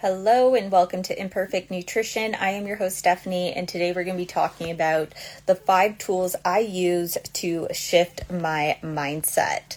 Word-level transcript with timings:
Hello 0.00 0.54
and 0.54 0.70
welcome 0.70 1.02
to 1.02 1.20
Imperfect 1.20 1.72
Nutrition. 1.72 2.36
I 2.36 2.50
am 2.50 2.68
your 2.68 2.76
host 2.76 2.98
Stephanie, 2.98 3.52
and 3.52 3.68
today 3.68 3.90
we're 3.90 4.04
going 4.04 4.16
to 4.16 4.22
be 4.22 4.26
talking 4.26 4.70
about 4.70 5.12
the 5.46 5.56
five 5.56 5.98
tools 5.98 6.36
I 6.44 6.60
use 6.60 7.18
to 7.32 7.66
shift 7.72 8.30
my 8.30 8.78
mindset. 8.80 9.76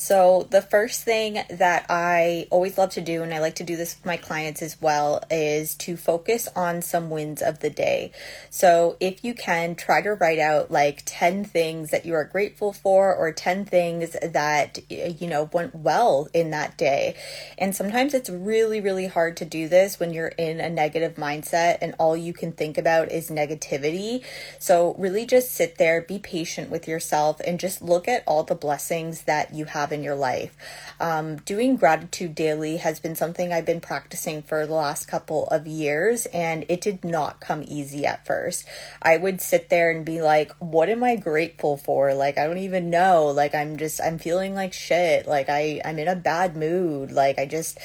So, 0.00 0.46
the 0.48 0.62
first 0.62 1.02
thing 1.02 1.40
that 1.50 1.86
I 1.88 2.46
always 2.50 2.78
love 2.78 2.90
to 2.90 3.00
do, 3.00 3.24
and 3.24 3.34
I 3.34 3.40
like 3.40 3.56
to 3.56 3.64
do 3.64 3.74
this 3.74 3.96
with 3.96 4.06
my 4.06 4.16
clients 4.16 4.62
as 4.62 4.80
well, 4.80 5.24
is 5.28 5.74
to 5.74 5.96
focus 5.96 6.48
on 6.54 6.82
some 6.82 7.10
wins 7.10 7.42
of 7.42 7.58
the 7.58 7.68
day. 7.68 8.12
So, 8.48 8.96
if 9.00 9.24
you 9.24 9.34
can, 9.34 9.74
try 9.74 10.00
to 10.02 10.14
write 10.14 10.38
out 10.38 10.70
like 10.70 11.02
10 11.04 11.44
things 11.44 11.90
that 11.90 12.06
you 12.06 12.14
are 12.14 12.22
grateful 12.22 12.72
for, 12.72 13.12
or 13.12 13.32
10 13.32 13.64
things 13.64 14.16
that, 14.22 14.78
you 14.88 15.26
know, 15.26 15.50
went 15.52 15.74
well 15.74 16.28
in 16.32 16.50
that 16.50 16.78
day. 16.78 17.16
And 17.58 17.74
sometimes 17.74 18.14
it's 18.14 18.30
really, 18.30 18.80
really 18.80 19.08
hard 19.08 19.36
to 19.38 19.44
do 19.44 19.66
this 19.66 19.98
when 19.98 20.12
you're 20.12 20.28
in 20.28 20.60
a 20.60 20.70
negative 20.70 21.16
mindset 21.16 21.78
and 21.82 21.96
all 21.98 22.16
you 22.16 22.32
can 22.32 22.52
think 22.52 22.78
about 22.78 23.10
is 23.10 23.30
negativity. 23.30 24.24
So, 24.60 24.94
really 24.96 25.26
just 25.26 25.50
sit 25.50 25.76
there, 25.76 26.02
be 26.02 26.20
patient 26.20 26.70
with 26.70 26.86
yourself, 26.86 27.40
and 27.40 27.58
just 27.58 27.82
look 27.82 28.06
at 28.06 28.22
all 28.28 28.44
the 28.44 28.54
blessings 28.54 29.22
that 29.22 29.52
you 29.52 29.64
have 29.64 29.87
have 29.88 29.98
in 29.98 30.04
your 30.04 30.14
life. 30.14 30.56
Um, 31.00 31.36
doing 31.36 31.76
gratitude 31.76 32.34
daily 32.34 32.78
has 32.78 33.00
been 33.00 33.14
something 33.14 33.52
I've 33.52 33.64
been 33.64 33.80
practicing 33.80 34.42
for 34.42 34.66
the 34.66 34.74
last 34.74 35.06
couple 35.06 35.46
of 35.48 35.66
years, 35.66 36.26
and 36.26 36.64
it 36.68 36.80
did 36.80 37.04
not 37.04 37.40
come 37.40 37.64
easy 37.66 38.04
at 38.04 38.26
first. 38.26 38.66
I 39.00 39.16
would 39.16 39.40
sit 39.40 39.70
there 39.70 39.90
and 39.90 40.04
be 40.04 40.20
like, 40.20 40.52
What 40.58 40.88
am 40.88 41.02
I 41.02 41.16
grateful 41.16 41.76
for? 41.76 42.14
Like, 42.14 42.38
I 42.38 42.46
don't 42.46 42.58
even 42.58 42.90
know. 42.90 43.26
Like, 43.26 43.54
I'm 43.54 43.76
just, 43.76 44.00
I'm 44.00 44.18
feeling 44.18 44.54
like 44.54 44.72
shit. 44.72 45.26
Like, 45.26 45.48
I, 45.48 45.80
I'm 45.84 45.98
in 45.98 46.08
a 46.08 46.16
bad 46.16 46.56
mood. 46.56 47.12
Like, 47.12 47.38
I 47.38 47.46
just, 47.46 47.78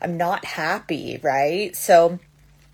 I'm 0.00 0.16
not 0.16 0.44
happy, 0.44 1.20
right? 1.22 1.74
So, 1.76 2.18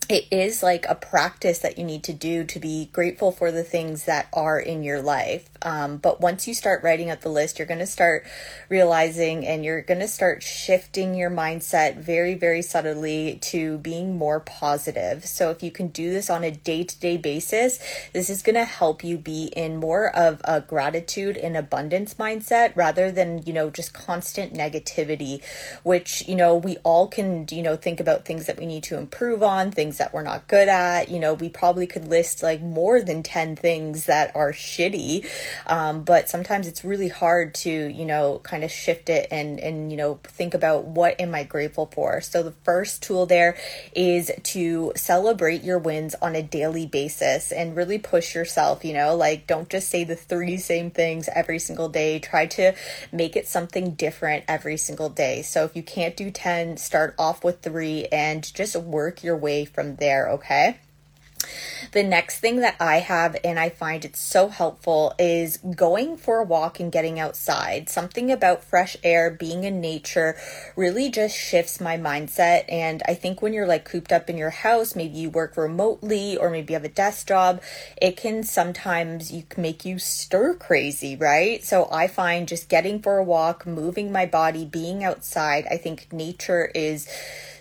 it 0.08 0.26
is 0.30 0.62
like 0.62 0.86
a 0.88 0.94
practice 0.94 1.58
that 1.58 1.76
you 1.76 1.84
need 1.84 2.02
to 2.04 2.14
do 2.14 2.42
to 2.42 2.58
be 2.58 2.88
grateful 2.92 3.30
for 3.30 3.52
the 3.52 3.62
things 3.62 4.06
that 4.06 4.26
are 4.32 4.58
in 4.58 4.82
your 4.82 5.02
life. 5.02 5.50
Um, 5.60 5.98
but 5.98 6.18
once 6.18 6.48
you 6.48 6.54
start 6.54 6.82
writing 6.82 7.10
out 7.10 7.20
the 7.20 7.28
list, 7.28 7.58
you're 7.58 7.66
going 7.66 7.80
to 7.80 7.86
start 7.86 8.24
realizing 8.70 9.46
and 9.46 9.64
you're 9.64 9.82
going 9.82 10.00
to 10.00 10.08
start 10.08 10.42
shifting 10.42 11.14
your 11.14 11.30
mindset 11.30 11.98
very, 11.98 12.34
very 12.34 12.62
subtly 12.62 13.38
to 13.42 13.76
being 13.78 14.16
more 14.16 14.40
positive. 14.40 15.26
So 15.26 15.50
if 15.50 15.62
you 15.62 15.70
can 15.70 15.88
do 15.88 16.10
this 16.10 16.30
on 16.30 16.42
a 16.42 16.50
day 16.50 16.84
to 16.84 17.00
day 17.00 17.18
basis, 17.18 17.78
this 18.14 18.30
is 18.30 18.40
going 18.40 18.54
to 18.54 18.64
help 18.64 19.04
you 19.04 19.18
be 19.18 19.52
in 19.54 19.76
more 19.76 20.14
of 20.16 20.40
a 20.44 20.62
gratitude 20.62 21.36
and 21.36 21.54
abundance 21.54 22.14
mindset 22.14 22.74
rather 22.74 23.10
than, 23.10 23.42
you 23.44 23.52
know, 23.52 23.68
just 23.68 23.92
constant 23.92 24.54
negativity, 24.54 25.42
which, 25.82 26.26
you 26.26 26.36
know, 26.36 26.56
we 26.56 26.78
all 26.78 27.08
can, 27.08 27.46
you 27.50 27.62
know, 27.62 27.76
think 27.76 28.00
about 28.00 28.24
things 28.24 28.46
that 28.46 28.58
we 28.58 28.64
need 28.64 28.84
to 28.84 28.96
improve 28.96 29.42
on, 29.42 29.70
things 29.70 29.97
that 29.98 30.12
we're 30.12 30.22
not 30.22 30.48
good 30.48 30.68
at. 30.68 31.10
You 31.10 31.18
know, 31.18 31.34
we 31.34 31.48
probably 31.48 31.86
could 31.86 32.08
list 32.08 32.42
like 32.42 32.60
more 32.60 33.00
than 33.00 33.22
10 33.22 33.56
things 33.56 34.06
that 34.06 34.34
are 34.34 34.52
shitty. 34.52 35.26
Um, 35.66 36.02
but 36.02 36.28
sometimes 36.28 36.66
it's 36.66 36.84
really 36.84 37.08
hard 37.08 37.54
to, 37.56 37.70
you 37.70 38.04
know, 38.04 38.40
kind 38.42 38.64
of 38.64 38.70
shift 38.70 39.08
it 39.08 39.28
and, 39.30 39.60
and, 39.60 39.90
you 39.90 39.96
know, 39.96 40.20
think 40.24 40.54
about 40.54 40.84
what 40.84 41.20
am 41.20 41.34
I 41.34 41.44
grateful 41.44 41.90
for. 41.92 42.20
So 42.20 42.42
the 42.42 42.54
first 42.64 43.02
tool 43.02 43.26
there 43.26 43.56
is 43.94 44.30
to 44.42 44.92
celebrate 44.96 45.62
your 45.62 45.78
wins 45.78 46.14
on 46.20 46.34
a 46.34 46.42
daily 46.42 46.86
basis 46.86 47.52
and 47.52 47.76
really 47.76 47.98
push 47.98 48.34
yourself, 48.34 48.84
you 48.84 48.94
know, 48.94 49.14
like 49.14 49.46
don't 49.46 49.68
just 49.68 49.88
say 49.88 50.04
the 50.04 50.16
three 50.16 50.56
same 50.56 50.90
things 50.90 51.28
every 51.34 51.58
single 51.58 51.88
day. 51.88 52.18
Try 52.18 52.46
to 52.46 52.74
make 53.12 53.36
it 53.36 53.46
something 53.46 53.92
different 53.92 54.44
every 54.48 54.76
single 54.76 55.08
day. 55.08 55.42
So 55.42 55.64
if 55.64 55.76
you 55.76 55.82
can't 55.82 56.16
do 56.16 56.30
10, 56.30 56.76
start 56.76 57.14
off 57.18 57.44
with 57.44 57.60
three 57.60 58.06
and 58.06 58.42
just 58.54 58.76
work 58.76 59.22
your 59.22 59.36
way 59.36 59.64
from 59.64 59.87
from 59.88 59.96
there, 59.96 60.30
okay? 60.30 60.76
The 61.92 62.02
next 62.02 62.40
thing 62.40 62.56
that 62.60 62.76
I 62.80 62.96
have, 62.96 63.36
and 63.42 63.58
I 63.58 63.70
find 63.70 64.04
it's 64.04 64.20
so 64.20 64.48
helpful, 64.48 65.14
is 65.18 65.56
going 65.56 66.16
for 66.16 66.38
a 66.38 66.44
walk 66.44 66.80
and 66.80 66.92
getting 66.92 67.18
outside. 67.18 67.88
Something 67.88 68.30
about 68.30 68.64
fresh 68.64 68.96
air, 69.02 69.30
being 69.30 69.64
in 69.64 69.80
nature, 69.80 70.36
really 70.76 71.10
just 71.10 71.36
shifts 71.36 71.80
my 71.80 71.96
mindset. 71.96 72.64
And 72.68 73.02
I 73.06 73.14
think 73.14 73.40
when 73.40 73.52
you're 73.52 73.66
like 73.66 73.84
cooped 73.84 74.12
up 74.12 74.28
in 74.28 74.36
your 74.36 74.50
house, 74.50 74.94
maybe 74.94 75.18
you 75.18 75.30
work 75.30 75.56
remotely 75.56 76.36
or 76.36 76.50
maybe 76.50 76.72
you 76.72 76.76
have 76.76 76.84
a 76.84 76.88
desk 76.88 77.28
job, 77.28 77.62
it 78.00 78.16
can 78.16 78.42
sometimes 78.42 79.32
you 79.32 79.44
can 79.48 79.62
make 79.62 79.84
you 79.84 79.98
stir 79.98 80.54
crazy, 80.54 81.16
right? 81.16 81.64
So 81.64 81.88
I 81.90 82.06
find 82.06 82.48
just 82.48 82.68
getting 82.68 83.00
for 83.00 83.18
a 83.18 83.24
walk, 83.24 83.66
moving 83.66 84.12
my 84.12 84.26
body, 84.26 84.64
being 84.64 85.04
outside, 85.04 85.66
I 85.70 85.76
think 85.76 86.12
nature 86.12 86.70
is 86.74 87.08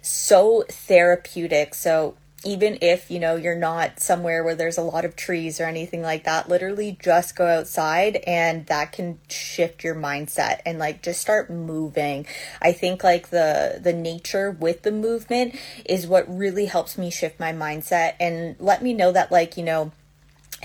so 0.01 0.63
therapeutic. 0.69 1.73
So 1.73 2.15
even 2.47 2.77
if 2.81 3.11
you 3.11 3.19
know 3.19 3.35
you're 3.35 3.57
not 3.57 3.99
somewhere 3.99 4.41
where 4.41 4.55
there's 4.55 4.77
a 4.77 4.81
lot 4.81 5.03
of 5.03 5.17
trees 5.17 5.59
or 5.59 5.65
anything 5.65 6.01
like 6.01 6.23
that 6.23 6.47
literally 6.47 6.97
just 7.01 7.35
go 7.35 7.45
outside 7.45 8.15
and 8.25 8.65
that 8.67 8.93
can 8.93 9.19
shift 9.27 9.83
your 9.83 9.93
mindset 9.93 10.61
and 10.65 10.79
like 10.79 11.01
just 11.01 11.19
start 11.19 11.49
moving. 11.49 12.25
I 12.61 12.71
think 12.71 13.03
like 13.03 13.31
the 13.31 13.79
the 13.83 13.91
nature 13.91 14.49
with 14.49 14.83
the 14.83 14.93
movement 14.93 15.55
is 15.83 16.07
what 16.07 16.25
really 16.33 16.67
helps 16.67 16.97
me 16.97 17.11
shift 17.11 17.37
my 17.37 17.51
mindset 17.51 18.13
and 18.17 18.55
let 18.59 18.81
me 18.81 18.93
know 18.93 19.11
that 19.11 19.29
like 19.29 19.57
you 19.57 19.63
know 19.63 19.91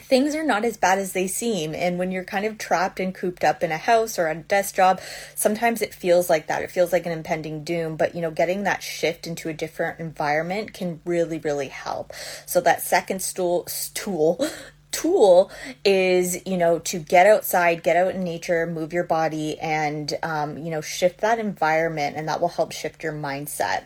things 0.01 0.35
are 0.35 0.45
not 0.45 0.65
as 0.65 0.77
bad 0.77 0.99
as 0.99 1.13
they 1.13 1.27
seem. 1.27 1.75
And 1.75 1.99
when 1.99 2.11
you're 2.11 2.25
kind 2.25 2.45
of 2.45 2.59
trapped 2.59 3.01
and 3.01 3.15
cooped 3.15 3.45
up 3.45 3.63
in 3.63 3.71
a 3.71 3.79
house 3.79 4.19
or 4.19 4.29
a 4.29 4.35
desk 4.35 4.75
job, 4.75 5.01
sometimes 5.35 5.83
it 5.83 5.95
feels 5.95 6.31
like 6.31 6.47
that. 6.47 6.63
It 6.63 6.71
feels 6.71 6.93
like 6.93 7.07
an 7.07 7.13
impending 7.13 7.65
doom. 7.65 7.97
But, 7.97 8.15
you 8.15 8.21
know, 8.21 8.31
getting 8.31 8.63
that 8.65 8.83
shift 8.83 9.27
into 9.27 9.49
a 9.49 9.55
different 9.55 10.01
environment 10.01 10.73
can 10.73 11.01
really, 11.05 11.39
really 11.39 11.69
help. 11.69 12.13
So 12.47 12.61
that 12.63 12.83
second 12.83 13.23
stool, 13.23 13.67
stool, 13.67 14.47
tool 14.93 15.51
is 15.87 16.47
you 16.47 16.59
know 16.59 16.79
to 16.79 16.99
get 16.99 17.27
outside 17.27 17.83
get 17.83 17.97
out 17.97 18.15
in 18.15 18.23
nature 18.23 18.67
move 18.67 18.93
your 18.93 19.05
body 19.05 19.59
and 19.59 20.13
um, 20.23 20.59
you 20.59 20.71
know 20.71 20.83
shift 20.83 21.23
that 21.23 21.39
environment 21.39 22.15
and 22.15 22.29
that 22.29 22.43
will 22.43 22.49
help 22.49 22.73
shift 22.73 23.03
your 23.03 23.15
mindset 23.15 23.85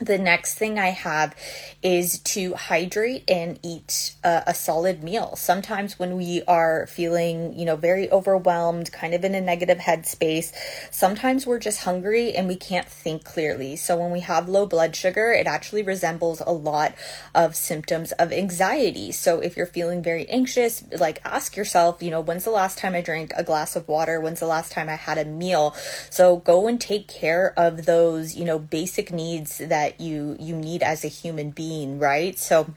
the 0.00 0.18
next 0.18 0.56
thing 0.56 0.76
I 0.76 0.88
have 0.88 1.36
is 1.80 2.18
to 2.20 2.54
hydrate 2.54 3.22
and 3.28 3.60
eat 3.62 4.14
a, 4.24 4.42
a, 4.48 4.54
solid 4.54 5.04
meal. 5.04 5.36
Sometimes 5.36 6.00
when 6.00 6.16
we 6.16 6.42
are 6.48 6.88
feeling, 6.88 7.56
you 7.56 7.64
know, 7.64 7.76
very 7.76 8.10
overwhelmed, 8.10 8.90
kind 8.90 9.14
of 9.14 9.24
in 9.24 9.36
a 9.36 9.40
negative 9.40 9.78
headspace, 9.78 10.52
sometimes 10.90 11.46
we're 11.46 11.60
just 11.60 11.84
hungry 11.84 12.32
and 12.32 12.48
we 12.48 12.56
can't 12.56 12.88
think 12.88 13.22
clearly. 13.22 13.76
So 13.76 13.96
when 13.96 14.10
we 14.10 14.20
have 14.20 14.48
low 14.48 14.66
blood 14.66 14.96
sugar, 14.96 15.32
it 15.32 15.46
actually 15.46 15.84
resembles 15.84 16.40
a 16.44 16.52
lot 16.52 16.94
of 17.32 17.54
symptoms 17.54 18.10
of 18.12 18.32
anxiety. 18.32 19.12
So 19.12 19.38
if 19.38 19.56
you're 19.56 19.66
feeling 19.66 20.02
very 20.02 20.28
anxious, 20.28 20.82
like 20.98 21.20
ask 21.24 21.56
yourself, 21.56 22.02
you 22.02 22.10
know, 22.10 22.20
when's 22.20 22.44
the 22.44 22.50
last 22.50 22.78
time 22.78 22.96
I 22.96 23.00
drank 23.00 23.32
a 23.36 23.44
glass 23.44 23.76
of 23.76 23.86
water? 23.86 24.20
When's 24.20 24.40
the 24.40 24.46
last 24.46 24.72
time 24.72 24.88
I 24.88 24.96
had 24.96 25.18
a 25.18 25.24
meal? 25.24 25.72
So 26.10 26.38
go 26.38 26.66
and 26.66 26.80
take 26.80 27.06
care 27.06 27.54
of 27.56 27.86
those, 27.86 28.34
you 28.34 28.44
know, 28.44 28.58
basic 28.58 29.12
needs 29.12 29.58
that 29.58 29.83
that 29.84 30.00
you 30.00 30.36
you 30.40 30.56
need 30.56 30.82
as 30.82 31.04
a 31.04 31.08
human 31.08 31.50
being, 31.50 31.98
right? 31.98 32.38
So 32.38 32.74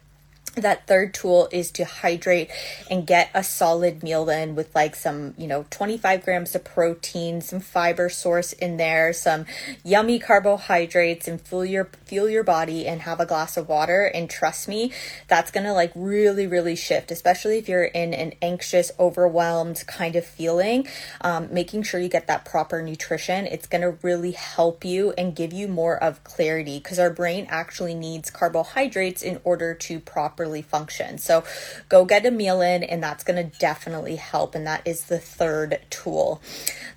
that 0.62 0.88
third 0.88 1.13
tool 1.13 1.47
is 1.51 1.72
to 1.72 1.85
hydrate 1.85 2.50
and 2.89 3.07
get 3.07 3.30
a 3.33 3.44
solid 3.44 4.04
meal 4.04 4.30
in 4.30 4.56
with 4.56 4.74
like 4.75 4.95
some 4.95 5.33
you 5.38 5.48
know 5.48 5.65
25 5.69 6.24
grams 6.24 6.56
of 6.56 6.63
protein 6.63 7.42
some 7.42 7.59
fiber 7.59 8.09
source 8.09 8.54
in 8.54 8.77
there 8.77 9.13
some 9.13 9.45
yummy 9.83 10.19
carbohydrates 10.19 11.27
and 11.27 11.42
fuel 11.42 11.65
your 11.65 11.89
fuel 12.06 12.30
your 12.30 12.44
body 12.44 12.88
and 12.88 13.01
have 13.01 13.19
a 13.19 13.25
glass 13.25 13.57
of 13.57 13.69
water. 13.69 14.06
And 14.06 14.30
trust 14.30 14.68
me 14.68 14.92
that's 15.27 15.51
gonna 15.51 15.74
like 15.74 15.92
really 15.95 16.48
really 16.48 16.75
shift 16.75 17.12
especially 17.12 17.57
if 17.57 17.68
you're 17.68 17.86
in 17.86 18.13
an 18.13 18.33
anxious 18.42 18.92
overwhelmed 19.00 19.83
kind 19.88 20.15
of 20.15 20.25
feeling. 20.25 20.88
Um, 21.21 21.50
making 21.51 21.83
sure 21.83 22.00
you 22.00 22.10
get 22.10 22.27
that 22.27 22.45
proper 22.45 22.81
nutrition 22.81 23.45
it's 23.45 23.68
gonna 23.68 23.92
really 24.01 24.31
help 24.31 24.86
you 24.86 25.13
and 25.18 25.36
give 25.36 25.53
you 25.53 25.68
more 25.68 26.01
of 26.01 26.24
clarity 26.24 26.80
because 26.80 27.00
our 27.00 27.10
brain 27.10 27.45
actually 27.50 27.94
needs 27.94 28.30
carbohydrates 28.30 29.21
in 29.21 29.39
order 29.44 29.74
to 29.74 30.00
properly 30.00 30.46
properly 30.47 30.61
function. 30.61 31.17
So 31.17 31.44
go 31.89 32.05
get 32.05 32.25
a 32.25 32.31
meal 32.31 32.61
in, 32.61 32.83
and 32.83 33.03
that's 33.03 33.23
going 33.23 33.38
to 33.38 33.57
definitely 33.59 34.15
help. 34.15 34.55
And 34.55 34.65
that 34.65 34.81
is 34.85 35.05
the 35.05 35.19
third 35.19 35.79
tool. 35.89 36.41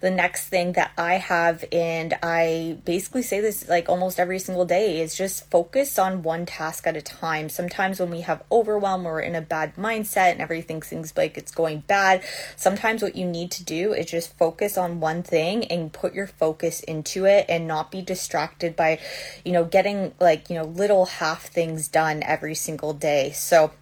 The 0.01 0.11
next 0.11 0.49
thing 0.49 0.73
that 0.73 0.93
I 0.97 1.15
have, 1.15 1.65
and 1.73 2.15
I 2.23 2.79
basically 2.85 3.23
say 3.23 3.41
this 3.41 3.69
like 3.69 3.89
almost 3.89 4.19
every 4.19 4.39
single 4.39 4.65
day, 4.65 5.01
is 5.01 5.17
just 5.17 5.51
focus 5.51 5.99
on 5.99 6.23
one 6.23 6.47
task 6.47 6.87
at 6.87 6.97
a 6.97 7.03
time. 7.03 7.49
Sometimes 7.49 8.01
when 8.01 8.11
we 8.11 8.23
have 8.23 8.43
overwhelm 8.51 9.07
or 9.07 9.21
in 9.21 9.35
a 9.35 9.41
bad 9.41 9.77
mindset 9.77 10.33
and 10.33 10.41
everything 10.41 10.83
seems 10.83 11.17
like 11.17 11.37
it's 11.37 11.53
going 11.53 11.81
bad, 11.87 12.23
sometimes 12.57 13.03
what 13.03 13.17
you 13.17 13.27
need 13.27 13.51
to 13.51 13.65
do 13.65 13.93
is 13.93 14.07
just 14.07 14.37
focus 14.39 14.79
on 14.79 15.01
one 15.01 15.23
thing 15.23 15.65
and 15.67 15.93
put 15.93 16.15
your 16.15 16.27
focus 16.27 16.81
into 16.81 17.25
it 17.27 17.47
and 17.49 17.67
not 17.67 17.91
be 17.91 18.01
distracted 18.01 18.77
by, 18.77 18.99
you 19.45 19.53
know, 19.53 19.65
getting 19.65 20.13
like, 20.21 20.49
you 20.49 20.57
know, 20.57 20.65
little 20.65 21.07
half 21.07 21.47
things 21.47 21.89
done 21.89 22.23
every 22.23 22.55
single 22.55 22.95
day. 22.95 23.33
So, 23.41 23.73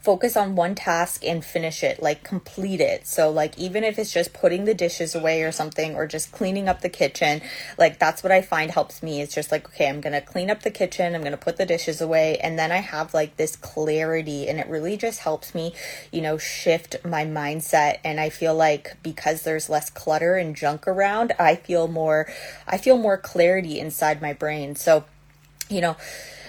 focus 0.00 0.36
on 0.36 0.56
one 0.56 0.74
task 0.74 1.24
and 1.24 1.44
finish 1.44 1.82
it, 1.82 2.02
like 2.02 2.22
complete 2.24 2.80
it. 2.80 3.06
So, 3.06 3.30
like, 3.30 3.58
even 3.58 3.84
if 3.84 3.98
it's 3.98 4.12
just 4.12 4.32
putting 4.32 4.64
the 4.64 4.74
dishes 4.74 5.14
away 5.14 5.42
or 5.42 5.52
something, 5.52 5.94
or 5.94 6.06
just 6.06 6.32
cleaning 6.32 6.68
up 6.68 6.80
the 6.80 6.88
kitchen, 6.88 7.42
like, 7.76 7.98
that's 7.98 8.22
what 8.22 8.32
I 8.32 8.40
find 8.40 8.70
helps 8.70 9.02
me. 9.02 9.20
It's 9.20 9.34
just 9.34 9.52
like, 9.52 9.66
okay, 9.68 9.88
I'm 9.88 10.00
gonna 10.00 10.20
clean 10.20 10.50
up 10.50 10.62
the 10.62 10.70
kitchen, 10.70 11.14
I'm 11.14 11.22
gonna 11.22 11.36
put 11.36 11.56
the 11.56 11.66
dishes 11.66 12.00
away, 12.00 12.38
and 12.38 12.58
then 12.58 12.72
I 12.72 12.78
have 12.78 13.12
like 13.12 13.36
this 13.36 13.56
clarity, 13.56 14.48
and 14.48 14.58
it 14.58 14.66
really 14.68 14.96
just 14.96 15.20
helps 15.20 15.54
me, 15.54 15.74
you 16.10 16.22
know, 16.22 16.38
shift 16.38 16.96
my 17.04 17.24
mindset. 17.26 17.98
And 18.04 18.18
I 18.18 18.30
feel 18.30 18.54
like 18.54 18.96
because 19.02 19.42
there's 19.42 19.68
less 19.68 19.90
clutter 19.90 20.36
and 20.36 20.56
junk 20.56 20.88
around, 20.88 21.32
I 21.38 21.56
feel 21.56 21.88
more, 21.88 22.26
I 22.66 22.78
feel 22.78 22.96
more 22.96 23.18
clarity 23.18 23.78
inside 23.78 24.22
my 24.22 24.32
brain. 24.32 24.76
So, 24.76 25.04
you 25.68 25.82
know, 25.82 25.96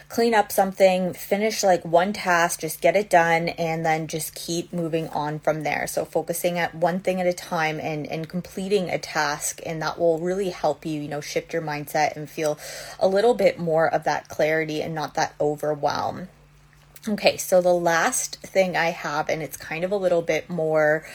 clean 0.10 0.34
up 0.34 0.52
something, 0.52 1.14
finish 1.14 1.64
like 1.64 1.86
one 1.86 2.12
task, 2.12 2.62
just 2.62 2.82
get 2.82 2.96
it 2.96 3.10
done, 3.10 3.50
and 3.50 3.86
then 3.86 4.08
just 4.08 4.34
keep 4.34 4.74
moving 4.74 5.08
on 5.10 5.40
from 5.40 5.62
there. 5.62 5.86
So, 5.86 6.04
focusing 6.04 6.58
at 6.58 6.74
one 6.74 7.00
thing 7.00 7.22
at 7.22 7.28
a 7.28 7.34
time 7.34 7.80
and, 7.80 8.08
and 8.08 8.28
completing 8.28 8.90
a 8.90 8.98
task, 8.98 9.62
and 9.66 9.82
that 9.84 10.00
will 10.00 10.20
really 10.20 10.50
help 10.50 10.86
you, 10.86 11.00
you 11.00 11.08
know, 11.08 11.22
shift 11.22 11.54
your 11.54 11.62
mindset 11.62 12.16
and 12.16 12.28
feel 12.28 12.58
a 13.00 13.08
little 13.08 13.36
bit 13.36 13.60
more 13.60 13.88
of 13.94 14.04
that 14.04 14.28
clarity 14.28 14.82
and 14.82 14.96
not 14.96 15.14
that 15.14 15.36
overwhelm. 15.40 16.28
Okay, 17.08 17.38
so 17.38 17.62
the 17.62 17.74
last 17.74 18.38
thing 18.42 18.76
I 18.76 18.90
have, 18.90 19.30
and 19.30 19.42
it's 19.42 19.56
kind 19.56 19.84
of 19.84 19.92
a 19.92 19.96
little 19.96 20.22
bit 20.22 20.50
more 20.50 21.06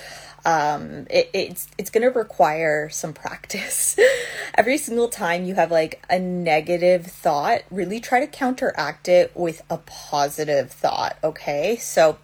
um, 0.44 1.06
it, 1.11 1.31
it's 1.32 1.69
it's 1.79 1.91
going 1.91 2.02
to 2.02 2.17
require 2.17 2.88
some 2.91 3.12
practice. 3.12 3.99
Every 4.55 4.79
single 4.79 5.08
time 5.08 5.44
you 5.44 5.55
have 5.55 5.70
like 5.70 6.05
a 6.11 6.19
negative 6.19 7.06
thought, 7.06 7.62
really 7.70 8.00
try 8.00 8.20
to 8.20 8.26
counteract 8.26 9.08
it 9.08 9.32
with 9.35 9.62
a 9.70 9.79
positive 9.79 10.70
thought. 10.70 11.17
Okay, 11.25 11.76
so 11.76 12.19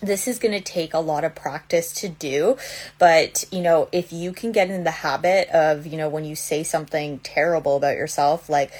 this 0.00 0.28
is 0.28 0.38
going 0.38 0.52
to 0.52 0.60
take 0.60 0.94
a 0.94 0.98
lot 0.98 1.24
of 1.24 1.34
practice 1.34 1.92
to 1.92 2.08
do 2.08 2.56
but 2.98 3.44
you 3.50 3.60
know 3.60 3.88
if 3.90 4.12
you 4.12 4.32
can 4.32 4.52
get 4.52 4.70
in 4.70 4.84
the 4.84 4.90
habit 4.90 5.48
of 5.48 5.86
you 5.86 5.96
know 5.96 6.08
when 6.08 6.24
you 6.24 6.36
say 6.36 6.62
something 6.62 7.18
terrible 7.20 7.76
about 7.76 7.96
yourself 7.96 8.48
like 8.48 8.70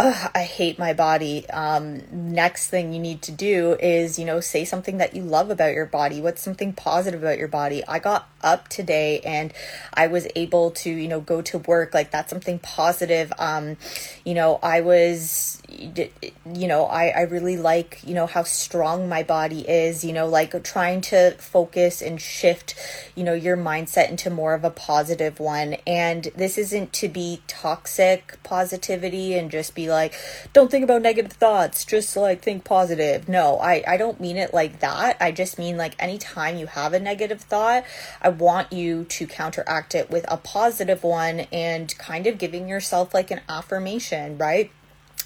I 0.00 0.44
hate 0.44 0.78
my 0.78 0.92
body. 0.92 1.48
Um, 1.50 2.02
next 2.12 2.68
thing 2.68 2.92
you 2.92 3.00
need 3.00 3.20
to 3.22 3.32
do 3.32 3.76
is, 3.80 4.16
you 4.16 4.24
know, 4.24 4.38
say 4.38 4.64
something 4.64 4.98
that 4.98 5.16
you 5.16 5.22
love 5.22 5.50
about 5.50 5.74
your 5.74 5.86
body. 5.86 6.20
What's 6.20 6.40
something 6.40 6.72
positive 6.72 7.20
about 7.20 7.36
your 7.36 7.48
body? 7.48 7.82
I 7.88 7.98
got 7.98 8.28
up 8.40 8.68
today 8.68 9.18
and 9.20 9.52
I 9.92 10.06
was 10.06 10.28
able 10.36 10.70
to, 10.70 10.90
you 10.90 11.08
know, 11.08 11.20
go 11.20 11.42
to 11.42 11.58
work. 11.58 11.94
Like 11.94 12.12
that's 12.12 12.30
something 12.30 12.60
positive. 12.60 13.32
Um, 13.40 13.76
you 14.24 14.34
know, 14.34 14.60
I 14.62 14.82
was, 14.82 15.60
you 15.68 16.68
know, 16.68 16.84
I, 16.84 17.08
I 17.08 17.20
really 17.22 17.56
like, 17.56 18.00
you 18.04 18.14
know, 18.14 18.26
how 18.26 18.44
strong 18.44 19.08
my 19.08 19.24
body 19.24 19.68
is, 19.68 20.04
you 20.04 20.12
know, 20.12 20.28
like 20.28 20.62
trying 20.62 21.00
to 21.02 21.32
focus 21.38 22.00
and 22.02 22.20
shift, 22.20 22.76
you 23.16 23.24
know, 23.24 23.34
your 23.34 23.56
mindset 23.56 24.10
into 24.10 24.30
more 24.30 24.54
of 24.54 24.64
a 24.64 24.70
positive 24.70 25.40
one. 25.40 25.74
And 25.88 26.24
this 26.36 26.56
isn't 26.56 26.92
to 26.94 27.08
be 27.08 27.42
toxic 27.48 28.38
positivity 28.44 29.34
and 29.34 29.50
just 29.50 29.74
be 29.74 29.87
like, 29.88 30.14
don't 30.52 30.70
think 30.70 30.84
about 30.84 31.02
negative 31.02 31.32
thoughts, 31.32 31.84
just 31.84 32.16
like 32.16 32.42
think 32.42 32.64
positive. 32.64 33.28
No, 33.28 33.58
I, 33.58 33.82
I 33.86 33.96
don't 33.96 34.20
mean 34.20 34.36
it 34.36 34.54
like 34.54 34.80
that. 34.80 35.16
I 35.20 35.32
just 35.32 35.58
mean 35.58 35.76
like 35.76 35.94
anytime 35.98 36.56
you 36.56 36.66
have 36.66 36.92
a 36.92 37.00
negative 37.00 37.40
thought, 37.40 37.84
I 38.22 38.28
want 38.28 38.72
you 38.72 39.04
to 39.04 39.26
counteract 39.26 39.94
it 39.94 40.10
with 40.10 40.24
a 40.28 40.36
positive 40.36 41.02
one 41.02 41.40
and 41.52 41.96
kind 41.98 42.26
of 42.26 42.38
giving 42.38 42.68
yourself 42.68 43.14
like 43.14 43.30
an 43.30 43.40
affirmation, 43.48 44.38
right? 44.38 44.70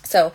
So, 0.05 0.33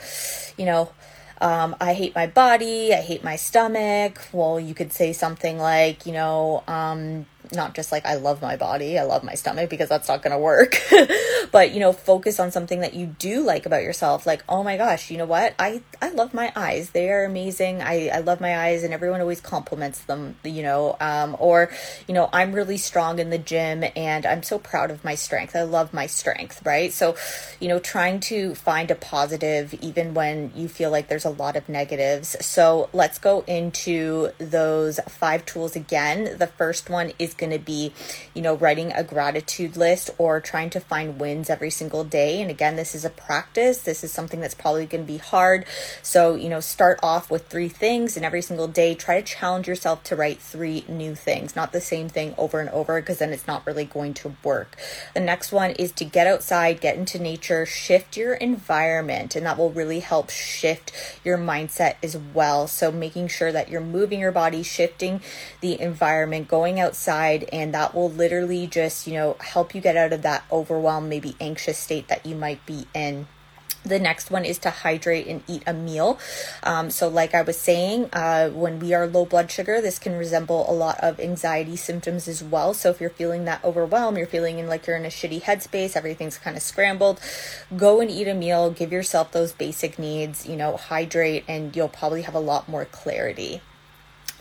you 0.57 0.65
know, 0.65 0.91
um, 1.39 1.75
I 1.79 1.93
hate 1.93 2.15
my 2.15 2.27
body, 2.27 2.93
I 2.93 3.01
hate 3.01 3.23
my 3.23 3.35
stomach. 3.35 4.27
Well, 4.31 4.59
you 4.59 4.73
could 4.73 4.91
say 4.91 5.13
something 5.13 5.59
like, 5.59 6.05
you 6.05 6.13
know, 6.13 6.63
um, 6.67 7.27
not 7.53 7.73
just 7.75 7.91
like 7.91 8.05
I 8.05 8.15
love 8.15 8.41
my 8.41 8.55
body, 8.55 8.97
I 8.97 9.03
love 9.03 9.23
my 9.23 9.33
stomach 9.33 9.69
because 9.69 9.89
that's 9.89 10.07
not 10.07 10.21
going 10.21 10.31
to 10.31 10.37
work. 10.37 10.75
but, 11.51 11.71
you 11.71 11.79
know, 11.79 11.93
focus 11.93 12.39
on 12.39 12.51
something 12.51 12.81
that 12.81 12.93
you 12.93 13.07
do 13.07 13.41
like 13.41 13.65
about 13.65 13.83
yourself. 13.83 14.25
Like, 14.25 14.43
oh 14.49 14.63
my 14.63 14.77
gosh, 14.77 15.11
you 15.11 15.17
know 15.17 15.25
what? 15.25 15.53
I 15.59 15.81
I 16.01 16.09
love 16.09 16.33
my 16.33 16.51
eyes. 16.55 16.91
They 16.91 17.09
are 17.09 17.25
amazing. 17.25 17.81
I 17.81 18.09
I 18.09 18.19
love 18.19 18.41
my 18.41 18.57
eyes 18.57 18.83
and 18.83 18.93
everyone 18.93 19.21
always 19.21 19.41
compliments 19.41 19.99
them, 20.01 20.35
you 20.43 20.63
know. 20.63 20.97
Um 20.99 21.35
or, 21.39 21.71
you 22.07 22.13
know, 22.13 22.29
I'm 22.31 22.53
really 22.53 22.77
strong 22.77 23.19
in 23.19 23.29
the 23.29 23.37
gym 23.37 23.83
and 23.95 24.25
I'm 24.25 24.43
so 24.43 24.59
proud 24.59 24.91
of 24.91 25.03
my 25.03 25.15
strength. 25.15 25.55
I 25.55 25.63
love 25.63 25.93
my 25.93 26.07
strength, 26.07 26.65
right? 26.65 26.91
So, 26.91 27.15
you 27.59 27.67
know, 27.67 27.79
trying 27.79 28.19
to 28.21 28.55
find 28.55 28.91
a 28.91 28.95
positive 28.95 29.73
even 29.81 30.13
when 30.13 30.51
you 30.55 30.67
feel 30.67 30.91
like 30.91 31.07
there's 31.07 31.25
a 31.25 31.29
lot 31.29 31.55
of 31.55 31.69
negatives. 31.69 32.35
So, 32.45 32.89
let's 32.93 33.19
go 33.19 33.43
into 33.47 34.29
those 34.37 34.99
five 35.07 35.45
tools 35.45 35.75
again. 35.75 36.37
The 36.37 36.47
first 36.47 36.89
one 36.89 37.11
is 37.19 37.33
going 37.37 37.51
to 37.51 37.59
be, 37.59 37.93
you 38.33 38.41
know, 38.41 38.55
writing 38.55 38.91
a 38.91 39.03
gratitude 39.03 39.77
list 39.77 40.09
or 40.17 40.39
trying 40.39 40.69
to 40.71 40.79
find 40.79 41.19
wins 41.19 41.49
every 41.49 41.69
single 41.69 42.03
day. 42.03 42.41
And 42.41 42.49
again, 42.49 42.75
this 42.75 42.95
is 42.95 43.05
a 43.05 43.09
practice. 43.09 43.79
This 43.79 44.03
is 44.03 44.11
something 44.11 44.39
that's 44.39 44.55
probably 44.55 44.85
going 44.85 45.03
to 45.05 45.11
be 45.11 45.17
hard. 45.17 45.65
So, 46.01 46.35
you 46.35 46.49
know, 46.49 46.59
start 46.59 46.99
off 47.03 47.29
with 47.29 47.47
three 47.47 47.69
things 47.69 48.15
and 48.17 48.25
every 48.25 48.41
single 48.41 48.67
day 48.67 48.95
try 48.95 49.21
to 49.21 49.25
challenge 49.25 49.67
yourself 49.67 50.03
to 50.03 50.15
write 50.15 50.39
three 50.39 50.83
new 50.87 51.15
things, 51.15 51.55
not 51.55 51.71
the 51.71 51.81
same 51.81 52.09
thing 52.09 52.33
over 52.37 52.59
and 52.59 52.69
over 52.69 52.99
because 53.01 53.19
then 53.19 53.33
it's 53.33 53.47
not 53.47 53.65
really 53.65 53.85
going 53.85 54.13
to 54.15 54.35
work. 54.43 54.77
The 55.13 55.19
next 55.19 55.51
one 55.51 55.71
is 55.71 55.91
to 55.93 56.05
get 56.05 56.27
outside, 56.27 56.81
get 56.81 56.97
into 56.97 57.19
nature, 57.19 57.65
shift 57.65 58.17
your 58.17 58.33
environment, 58.35 59.35
and 59.35 59.45
that 59.45 59.57
will 59.57 59.71
really 59.71 59.99
help 59.99 60.29
shift 60.29 60.91
your 61.23 61.37
mindset 61.37 61.95
as 62.01 62.17
well. 62.17 62.67
So, 62.67 62.91
making 62.91 63.27
sure 63.27 63.51
that 63.51 63.69
you're 63.69 63.81
moving 63.81 64.19
your 64.19 64.31
body, 64.31 64.63
shifting 64.63 65.21
the 65.61 65.79
environment, 65.79 66.47
going 66.47 66.79
outside 66.79 67.26
side 67.27 67.47
and 67.51 67.73
that 67.73 67.93
will 67.93 68.09
literally 68.09 68.67
just, 68.67 69.07
you 69.07 69.13
know, 69.13 69.37
help 69.39 69.75
you 69.75 69.81
get 69.81 69.97
out 69.97 70.13
of 70.13 70.21
that 70.23 70.43
overwhelmed, 70.51 71.09
maybe 71.09 71.35
anxious 71.39 71.77
state 71.77 72.07
that 72.07 72.25
you 72.25 72.35
might 72.35 72.65
be 72.65 72.87
in. 72.93 73.27
The 73.83 73.99
next 73.99 74.29
one 74.29 74.43
is 74.43 74.57
to 74.59 74.69
hydrate 74.69 75.27
and 75.27 75.43
eat 75.47 75.63
a 75.65 75.71
meal. 75.71 76.19
Um, 76.61 76.89
so, 76.89 77.07
like 77.07 77.33
I 77.33 77.41
was 77.41 77.57
saying, 77.57 78.09
uh, 78.11 78.49
when 78.49 78.79
we 78.79 78.93
are 78.93 79.07
low 79.07 79.23
blood 79.23 79.49
sugar, 79.49 79.79
this 79.79 79.97
can 79.97 80.17
resemble 80.17 80.69
a 80.69 80.73
lot 80.73 80.99
of 80.99 81.21
anxiety 81.21 81.77
symptoms 81.77 82.27
as 82.27 82.43
well. 82.43 82.73
So, 82.73 82.89
if 82.89 82.99
you're 82.99 83.09
feeling 83.09 83.45
that 83.45 83.63
overwhelmed, 83.63 84.17
you're 84.17 84.27
feeling 84.27 84.67
like 84.67 84.87
you're 84.87 84.97
in 84.97 85.05
a 85.05 85.09
shitty 85.09 85.43
headspace, 85.43 85.95
everything's 85.95 86.37
kind 86.37 86.57
of 86.57 86.63
scrambled, 86.63 87.21
go 87.77 88.01
and 88.01 88.11
eat 88.11 88.27
a 88.27 88.33
meal, 88.33 88.71
give 88.71 88.91
yourself 88.91 89.31
those 89.31 89.53
basic 89.53 89.97
needs, 89.97 90.45
you 90.45 90.57
know, 90.57 90.75
hydrate, 90.75 91.45
and 91.47 91.73
you'll 91.73 91.87
probably 91.87 92.23
have 92.23 92.35
a 92.35 92.39
lot 92.39 92.67
more 92.67 92.83
clarity. 92.83 93.61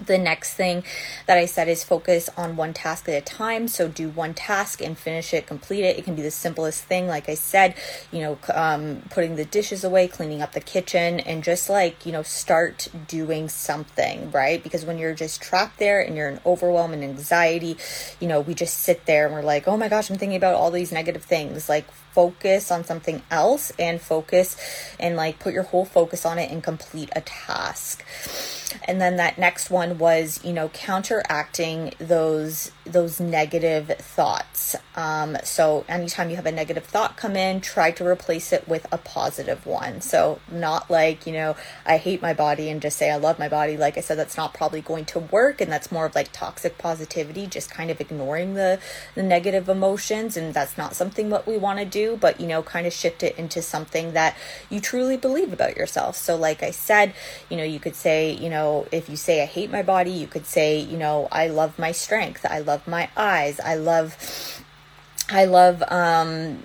The 0.04 0.18
next 0.18 0.54
thing 0.54 0.84
that 1.26 1.38
I 1.38 1.46
said 1.46 1.68
is 1.68 1.82
focus 1.82 2.28
on 2.36 2.56
one 2.56 2.74
task 2.74 3.08
at 3.08 3.14
a 3.14 3.20
time. 3.20 3.66
So 3.66 3.88
do 3.88 4.10
one 4.10 4.34
task 4.34 4.82
and 4.82 4.96
finish 4.96 5.32
it, 5.32 5.46
complete 5.46 5.84
it. 5.84 5.98
It 5.98 6.04
can 6.04 6.14
be 6.14 6.22
the 6.22 6.30
simplest 6.30 6.84
thing, 6.84 7.06
like 7.06 7.28
I 7.28 7.34
said, 7.34 7.74
you 8.12 8.20
know, 8.20 8.38
um, 8.54 9.02
putting 9.10 9.36
the 9.36 9.44
dishes 9.44 9.84
away, 9.84 10.06
cleaning 10.06 10.42
up 10.42 10.52
the 10.52 10.60
kitchen, 10.60 11.20
and 11.20 11.42
just 11.42 11.70
like, 11.70 12.04
you 12.04 12.12
know, 12.12 12.22
start 12.22 12.88
doing 13.08 13.48
something, 13.48 14.30
right? 14.30 14.62
Because 14.62 14.84
when 14.84 14.98
you're 14.98 15.14
just 15.14 15.40
trapped 15.40 15.78
there 15.78 16.00
and 16.00 16.16
you're 16.16 16.28
in 16.28 16.40
overwhelm 16.44 16.92
and 16.92 17.02
anxiety, 17.02 17.78
you 18.20 18.28
know, 18.28 18.40
we 18.40 18.54
just 18.54 18.78
sit 18.78 19.06
there 19.06 19.26
and 19.26 19.34
we're 19.34 19.42
like, 19.42 19.66
oh 19.66 19.76
my 19.76 19.88
gosh, 19.88 20.10
I'm 20.10 20.18
thinking 20.18 20.36
about 20.36 20.54
all 20.54 20.70
these 20.70 20.92
negative 20.92 21.22
things. 21.22 21.68
Like, 21.68 21.86
focus 22.16 22.70
on 22.70 22.82
something 22.82 23.20
else 23.30 23.70
and 23.78 24.00
focus 24.00 24.56
and 24.98 25.16
like 25.16 25.38
put 25.38 25.52
your 25.52 25.64
whole 25.64 25.84
focus 25.84 26.24
on 26.24 26.38
it 26.38 26.50
and 26.50 26.62
complete 26.62 27.10
a 27.14 27.20
task. 27.20 28.02
And 28.84 29.00
then 29.00 29.16
that 29.16 29.38
next 29.38 29.70
one 29.70 29.98
was, 29.98 30.40
you 30.44 30.52
know, 30.52 30.68
counteracting 30.70 31.92
those 31.98 32.72
those 32.84 33.18
negative 33.20 33.88
thoughts. 33.98 34.76
Um, 34.94 35.36
so 35.42 35.84
anytime 35.88 36.30
you 36.30 36.36
have 36.36 36.46
a 36.46 36.52
negative 36.52 36.84
thought 36.84 37.16
come 37.16 37.34
in, 37.36 37.60
try 37.60 37.90
to 37.92 38.06
replace 38.06 38.52
it 38.52 38.68
with 38.68 38.86
a 38.92 38.98
positive 38.98 39.66
one. 39.66 40.00
So 40.00 40.40
not 40.50 40.88
like, 40.88 41.26
you 41.26 41.32
know, 41.32 41.56
I 41.84 41.96
hate 41.96 42.22
my 42.22 42.32
body 42.32 42.68
and 42.68 42.80
just 42.80 42.96
say 42.96 43.10
I 43.10 43.16
love 43.16 43.38
my 43.38 43.48
body. 43.48 43.76
Like 43.76 43.98
I 43.98 44.00
said, 44.00 44.18
that's 44.18 44.36
not 44.36 44.54
probably 44.54 44.82
going 44.82 45.04
to 45.06 45.18
work 45.18 45.60
and 45.60 45.70
that's 45.70 45.90
more 45.90 46.06
of 46.06 46.14
like 46.14 46.32
toxic 46.32 46.78
positivity, 46.78 47.46
just 47.46 47.70
kind 47.70 47.90
of 47.90 48.00
ignoring 48.00 48.54
the 48.54 48.78
the 49.14 49.22
negative 49.22 49.68
emotions 49.68 50.36
and 50.36 50.54
that's 50.54 50.78
not 50.78 50.94
something 50.94 51.28
what 51.28 51.46
we 51.46 51.58
want 51.58 51.78
to 51.80 51.84
do 51.84 52.05
but 52.14 52.38
you 52.38 52.46
know, 52.46 52.62
kind 52.62 52.86
of 52.86 52.92
shift 52.92 53.22
it 53.22 53.38
into 53.38 53.62
something 53.62 54.12
that 54.12 54.36
you 54.68 54.80
truly 54.80 55.16
believe 55.16 55.50
about 55.50 55.76
yourself. 55.76 56.14
So, 56.14 56.36
like 56.36 56.62
I 56.62 56.70
said, 56.70 57.14
you 57.48 57.56
know, 57.56 57.64
you 57.64 57.80
could 57.80 57.96
say, 57.96 58.32
you 58.32 58.50
know, 58.50 58.86
if 58.92 59.08
you 59.08 59.16
say, 59.16 59.42
I 59.42 59.46
hate 59.46 59.70
my 59.70 59.82
body, 59.82 60.10
you 60.10 60.26
could 60.26 60.44
say, 60.44 60.78
you 60.78 60.98
know, 60.98 61.26
I 61.32 61.48
love 61.48 61.78
my 61.78 61.92
strength, 61.92 62.44
I 62.44 62.58
love 62.58 62.86
my 62.86 63.08
eyes, 63.16 63.58
I 63.60 63.76
love. 63.76 64.62
I 65.28 65.46
love 65.46 65.82
um 65.88 66.62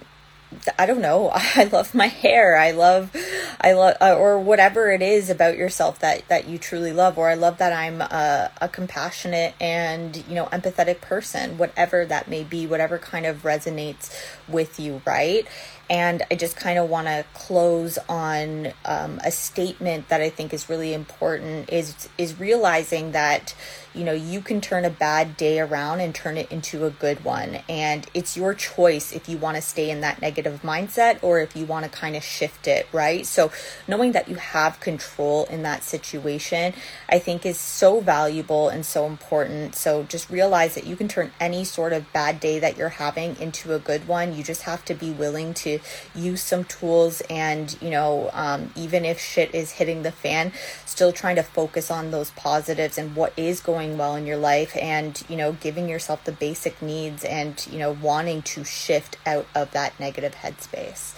I 0.77 0.85
don't 0.85 1.01
know. 1.01 1.29
I 1.33 1.65
love 1.71 1.93
my 1.95 2.07
hair. 2.07 2.57
I 2.57 2.71
love, 2.71 3.15
I 3.61 3.73
love, 3.73 3.97
uh, 4.01 4.15
or 4.15 4.39
whatever 4.39 4.91
it 4.91 5.01
is 5.01 5.29
about 5.29 5.57
yourself 5.57 5.99
that 5.99 6.27
that 6.27 6.47
you 6.47 6.57
truly 6.57 6.91
love. 6.91 7.17
Or 7.17 7.29
I 7.29 7.35
love 7.35 7.57
that 7.59 7.73
I'm 7.73 8.01
a, 8.01 8.51
a 8.61 8.67
compassionate 8.67 9.53
and 9.59 10.15
you 10.27 10.35
know 10.35 10.45
empathetic 10.47 11.01
person. 11.01 11.57
Whatever 11.57 12.05
that 12.05 12.27
may 12.27 12.43
be, 12.43 12.67
whatever 12.67 12.97
kind 12.97 13.25
of 13.25 13.43
resonates 13.43 14.13
with 14.47 14.79
you, 14.79 15.01
right? 15.05 15.47
And 15.91 16.23
I 16.31 16.35
just 16.35 16.55
kind 16.55 16.79
of 16.79 16.89
want 16.89 17.07
to 17.07 17.25
close 17.33 17.97
on 18.07 18.71
um, 18.85 19.19
a 19.25 19.29
statement 19.29 20.07
that 20.07 20.21
I 20.21 20.29
think 20.29 20.53
is 20.53 20.69
really 20.69 20.93
important 20.93 21.69
is 21.69 22.07
is 22.17 22.39
realizing 22.39 23.11
that 23.11 23.53
you 23.93 24.05
know 24.05 24.13
you 24.13 24.39
can 24.39 24.61
turn 24.61 24.85
a 24.85 24.89
bad 24.89 25.35
day 25.35 25.59
around 25.59 25.99
and 25.99 26.15
turn 26.15 26.37
it 26.37 26.49
into 26.49 26.85
a 26.85 26.91
good 26.91 27.25
one, 27.25 27.59
and 27.67 28.07
it's 28.13 28.37
your 28.37 28.53
choice 28.53 29.11
if 29.11 29.27
you 29.27 29.37
want 29.37 29.57
to 29.57 29.61
stay 29.61 29.89
in 29.89 29.99
that 29.99 30.21
negative 30.21 30.61
mindset 30.61 31.21
or 31.21 31.41
if 31.41 31.57
you 31.57 31.65
want 31.65 31.83
to 31.83 31.91
kind 31.91 32.15
of 32.15 32.23
shift 32.23 32.69
it, 32.69 32.87
right? 32.93 33.25
So 33.25 33.51
knowing 33.85 34.13
that 34.13 34.29
you 34.29 34.35
have 34.35 34.79
control 34.79 35.43
in 35.49 35.63
that 35.63 35.83
situation, 35.83 36.73
I 37.09 37.19
think 37.19 37.45
is 37.45 37.59
so 37.59 37.99
valuable 37.99 38.69
and 38.69 38.85
so 38.85 39.05
important. 39.05 39.75
So 39.75 40.03
just 40.03 40.29
realize 40.29 40.75
that 40.75 40.87
you 40.87 40.95
can 40.95 41.09
turn 41.09 41.31
any 41.41 41.65
sort 41.65 41.91
of 41.91 42.13
bad 42.13 42.39
day 42.39 42.59
that 42.59 42.77
you're 42.77 42.87
having 42.87 43.35
into 43.41 43.73
a 43.75 43.79
good 43.79 44.07
one. 44.07 44.33
You 44.33 44.41
just 44.41 44.61
have 44.61 44.85
to 44.85 44.93
be 44.93 45.11
willing 45.11 45.53
to 45.55 45.80
use 46.15 46.41
some 46.41 46.63
tools 46.65 47.21
and, 47.29 47.75
you 47.81 47.89
know, 47.89 48.29
um, 48.33 48.71
even 48.75 49.05
if 49.05 49.19
shit 49.19 49.53
is 49.53 49.71
hitting 49.71 50.03
the 50.03 50.11
fan, 50.11 50.51
still 50.85 51.11
trying 51.11 51.35
to 51.35 51.43
focus 51.43 51.89
on 51.89 52.11
those 52.11 52.31
positives 52.31 52.97
and 52.97 53.15
what 53.15 53.33
is 53.37 53.59
going 53.61 53.97
well 53.97 54.15
in 54.15 54.25
your 54.25 54.37
life 54.37 54.75
and, 54.77 55.23
you 55.29 55.35
know, 55.35 55.53
giving 55.53 55.89
yourself 55.89 56.23
the 56.23 56.31
basic 56.31 56.81
needs 56.81 57.23
and, 57.23 57.67
you 57.71 57.79
know, 57.79 57.91
wanting 57.91 58.41
to 58.41 58.63
shift 58.63 59.17
out 59.25 59.45
of 59.55 59.71
that 59.71 59.99
negative 59.99 60.35
headspace. 60.35 61.13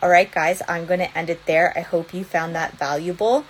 All 0.00 0.08
right, 0.08 0.30
guys, 0.30 0.62
I'm 0.68 0.86
going 0.86 1.00
to 1.00 1.18
end 1.18 1.28
it 1.28 1.46
there. 1.46 1.72
I 1.76 1.80
hope 1.80 2.14
you 2.14 2.22
found 2.22 2.54
that 2.54 2.78
valuable. 2.78 3.44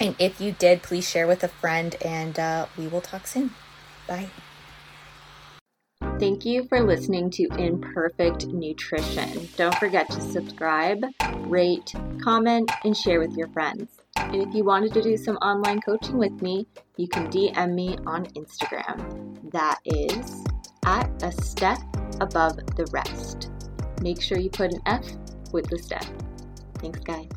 And 0.00 0.16
if 0.18 0.40
you 0.40 0.52
did, 0.52 0.82
please 0.82 1.08
share 1.08 1.26
with 1.26 1.42
a 1.44 1.48
friend, 1.48 1.96
and 2.04 2.38
uh, 2.38 2.66
we 2.76 2.86
will 2.86 3.00
talk 3.00 3.26
soon. 3.26 3.54
Bye. 4.06 4.30
Thank 6.18 6.44
you 6.44 6.64
for 6.64 6.80
listening 6.80 7.30
to 7.30 7.46
Imperfect 7.58 8.48
Nutrition. 8.48 9.48
Don't 9.56 9.74
forget 9.76 10.10
to 10.10 10.20
subscribe, 10.20 11.04
rate, 11.42 11.94
comment, 12.20 12.68
and 12.82 12.96
share 12.96 13.20
with 13.20 13.36
your 13.36 13.46
friends. 13.50 14.00
And 14.16 14.42
if 14.42 14.52
you 14.52 14.64
wanted 14.64 14.92
to 14.94 15.02
do 15.02 15.16
some 15.16 15.36
online 15.36 15.80
coaching 15.80 16.18
with 16.18 16.42
me, 16.42 16.66
you 16.96 17.06
can 17.06 17.30
DM 17.30 17.72
me 17.72 17.98
on 18.04 18.26
Instagram. 18.30 19.52
That 19.52 19.78
is 19.84 20.44
at 20.84 21.08
a 21.22 21.30
step 21.30 21.78
above 22.20 22.56
the 22.74 22.88
rest. 22.90 23.52
Make 24.02 24.20
sure 24.20 24.38
you 24.38 24.50
put 24.50 24.72
an 24.72 24.80
F 24.86 25.06
with 25.52 25.68
the 25.70 25.78
step. 25.78 26.04
Thanks, 26.80 26.98
guys. 26.98 27.28